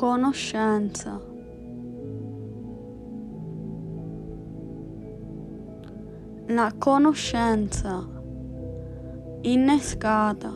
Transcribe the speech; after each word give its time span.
conoscenza. 0.00 1.20
La 6.46 6.72
conoscenza 6.78 8.08
innescata, 9.42 10.50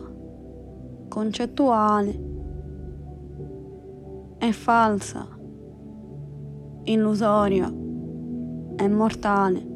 concettuale, 1.07 2.19
è 4.39 4.49
falsa, 4.49 5.27
illusoria 6.85 7.71
e 8.77 8.87
mortale. 8.89 9.73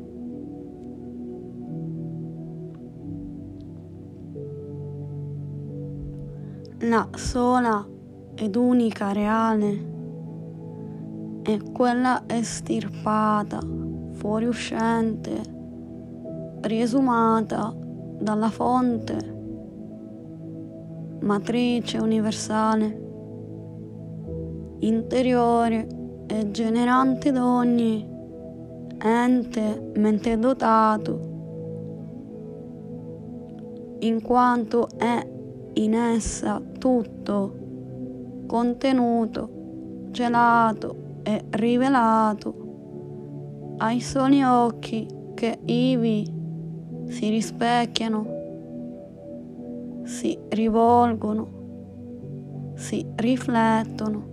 La 6.80 7.08
sola 7.14 7.98
ed 8.42 8.56
unica 8.56 9.12
reale 9.12 9.98
è 11.41 11.58
quella 11.73 12.23
estirpata, 12.26 13.59
fuoriuscente, 14.13 15.41
riesumata 16.62 17.76
dalla 18.18 18.49
fonte, 18.49 19.18
matrice 21.20 21.98
universale, 21.98 23.08
interiore 24.80 25.88
e 26.27 26.49
generante 26.52 27.34
d'ogni 27.34 28.08
ente 29.02 29.91
mente 29.96 30.38
dotato, 30.38 31.27
in 33.99 34.21
quanto 34.21 34.88
è 34.98 35.27
in 35.74 35.94
essa 35.94 36.62
tutto 36.77 37.59
contenuto, 38.49 39.48
gelato 40.09 40.95
e 41.21 41.45
rivelato 41.52 43.76
ai 43.77 44.01
soli 44.01 44.41
occhi 44.41 45.05
che 45.35 45.60
ivi 45.65 46.27
si 47.09 47.29
rispecchiano, 47.29 48.26
si 50.04 50.35
rivolgono, 50.49 52.74
si 52.74 53.05
riflettono. 53.18 54.24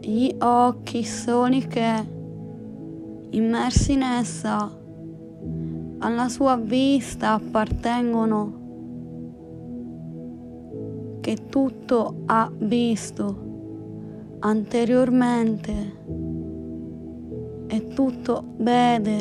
Gli 0.00 0.36
occhi 0.38 1.04
soli 1.04 1.66
che, 1.66 2.06
immersi 3.30 3.94
in 3.94 4.02
essa, 4.02 4.70
alla 6.00 6.28
sua 6.28 6.56
vista 6.56 7.32
appartengono 7.32 8.65
che 11.26 11.48
tutto 11.48 12.22
ha 12.26 12.48
visto 12.56 14.38
anteriormente 14.38 15.72
e 17.66 17.86
tutto 17.88 18.44
vede 18.58 19.16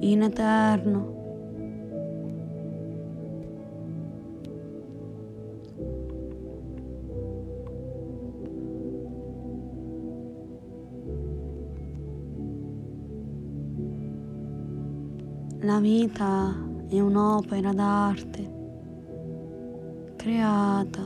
in 0.00 0.22
eterno. 0.22 1.18
La 15.60 15.78
vita 15.78 16.52
è 16.88 16.98
un'opera 16.98 17.72
d'arte 17.72 18.58
creata 20.20 21.00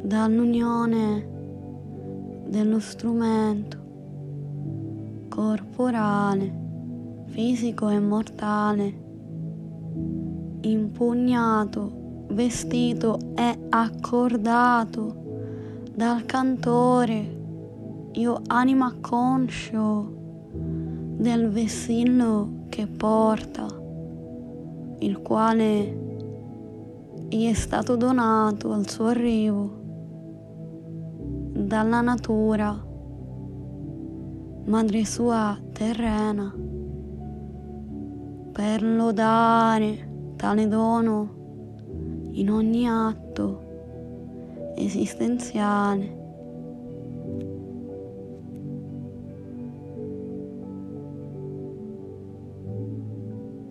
dall'unione 0.00 1.28
dello 2.46 2.78
strumento 2.78 3.78
corporale, 5.28 7.24
fisico 7.30 7.88
e 7.88 7.98
mortale, 7.98 9.02
impugnato, 10.60 12.26
vestito 12.28 13.18
e 13.34 13.58
accordato 13.70 15.16
dal 15.92 16.24
cantore, 16.26 17.40
io 18.12 18.40
anima 18.46 18.94
conscio 19.00 20.12
del 21.16 21.48
vessillo 21.48 22.66
che 22.68 22.86
porta, 22.86 23.66
il 25.00 25.18
quale 25.22 26.02
gli 27.34 27.50
è 27.50 27.52
stato 27.52 27.96
donato 27.96 28.70
al 28.70 28.88
suo 28.88 29.06
arrivo 29.06 29.82
dalla 31.52 32.00
natura, 32.00 32.80
madre 34.66 35.04
sua 35.04 35.58
terrena, 35.72 36.54
per 38.52 38.84
lodare 38.84 40.32
tale 40.36 40.68
dono 40.68 42.28
in 42.34 42.50
ogni 42.50 42.88
atto 42.88 44.72
esistenziale 44.76 46.23